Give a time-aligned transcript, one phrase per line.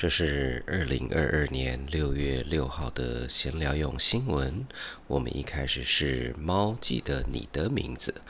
[0.00, 4.66] 这是二零二二年六月六号的闲聊用新闻。
[5.06, 8.22] 我们一开始是猫记得你的名字，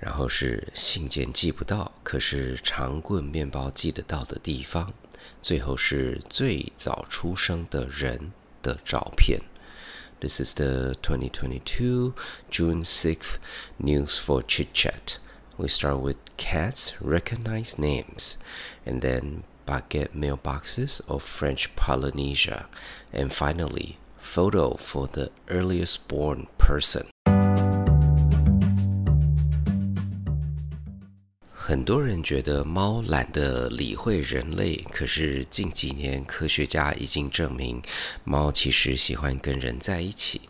[0.00, 4.92] 然后是信件寄不到，可是长棍面包寄得到的地方，
[5.40, 9.40] 最后是最早出生的人的照片。
[10.18, 12.14] This is the 2022
[12.50, 13.36] June 6th
[13.78, 15.18] news for chit chat.
[15.56, 18.34] We start with cats recognize names,
[18.84, 22.65] and then baguette mailboxes of French Polynesia,
[23.11, 27.05] and finally, photo for the earliest born person.
[31.51, 37.79] 很多人觉得猫懒得理会人类，可是近几年科学家已经证明，
[38.23, 40.41] 猫其实喜欢跟人在一起。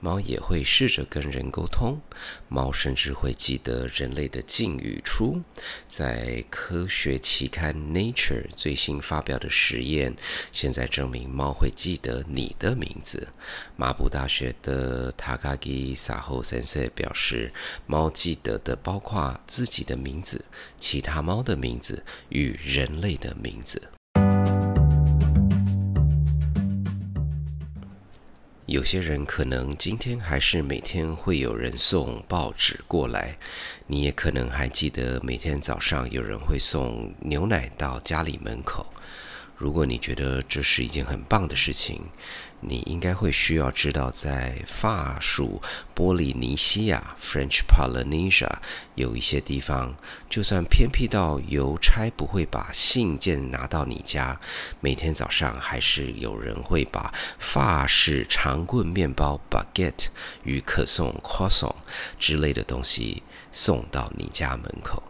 [0.00, 2.00] 猫也会试着跟人沟通，
[2.48, 5.42] 猫甚至会记得人类的进与出。
[5.86, 10.16] 在科学期刊《Nature》最新发表的实验，
[10.52, 13.28] 现在证明猫会记得你的名字。
[13.76, 17.52] 马布大学的塔卡吉萨后先生表示，
[17.86, 20.44] 猫记得的包括自己的名字、
[20.78, 23.99] 其他猫的名字与人类的名字。
[28.70, 33.36] 有些人可能今天还是每天会有人送报纸过来，
[33.88, 38.86] 你也可能还记得每天早上有人会送牛奶到家里门口。
[39.60, 42.04] 如果你觉得这是一件很棒的事情，
[42.60, 45.60] 你应该会需要知道，在法属
[45.94, 48.50] 波利尼西亚 （French Polynesia）
[48.94, 49.94] 有一些地方，
[50.30, 54.40] 就算偏僻到邮差不会把信件拿到你家，
[54.80, 60.06] 每天早上还是有人会把法式长棍面包 （baguette）
[60.42, 61.76] 与可颂 （croissant）
[62.18, 63.22] 之类的东西
[63.52, 65.09] 送到你家门口。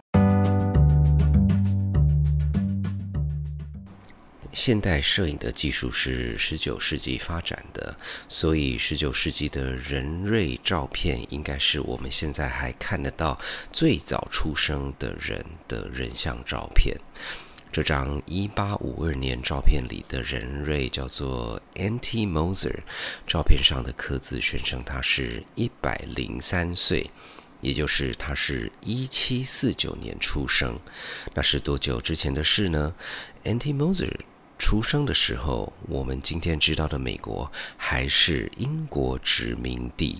[4.52, 7.96] 现代摄影的技术是十九世纪发展的，
[8.28, 13.40] 所以十九世纪的人类照片应该是我们现在还看得到
[13.72, 16.96] 最早出生的人的人像照片。
[17.70, 22.80] 这张一八五二年照片里的人类叫做 Anti Moser，
[23.28, 27.08] 照片上的刻字宣称他是一百零三岁，
[27.60, 30.80] 也就是他是一七四九年出生。
[31.34, 32.92] 那是多久之前的事呢
[33.44, 34.12] ？Anti Moser。
[34.60, 40.18] 出生的时候，我们今天知道的美国还是英国殖民地。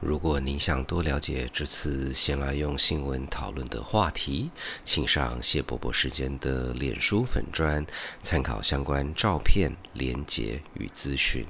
[0.00, 4.50] 如果您想多了解这次先来用新闻讨论的话题，
[4.82, 7.84] 请上谢伯伯时间的脸书粉专，
[8.22, 11.46] 参考相关照片、连结与资讯。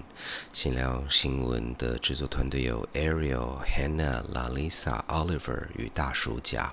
[0.52, 6.72] 先聊新闻的制作团队有 Ariel、Hannah、Lalisa、Oliver 与大叔家。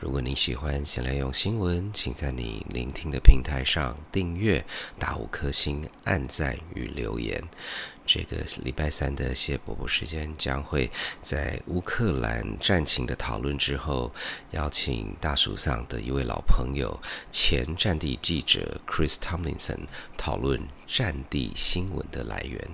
[0.00, 4.64] 如果你喜欢先来用新闻，请在你聆听的平台上订阅、
[4.98, 7.42] 打五颗星、按赞与留言。
[8.14, 10.88] 这个礼拜三的谢伯伯时间将会
[11.20, 14.12] 在乌克兰战情的讨论之后，
[14.52, 16.96] 邀请大蜀上的一位老朋友、
[17.32, 19.80] 前战地记者 Chris Tomlinson
[20.16, 22.70] 讨论战地新闻的来源。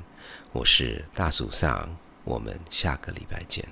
[0.53, 3.67] 我是大蜀上，我们下个礼拜见。